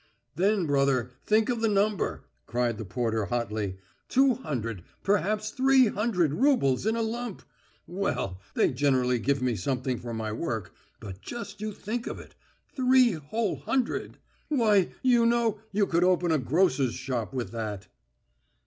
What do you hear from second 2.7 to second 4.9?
the porter hotly. "Two hundred,